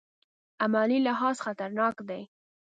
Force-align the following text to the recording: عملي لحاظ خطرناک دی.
عملي 0.63 0.97
لحاظ 1.07 1.35
خطرناک 1.45 1.95
دی. 2.09 2.21